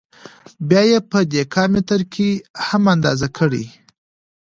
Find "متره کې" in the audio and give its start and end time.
1.71-2.29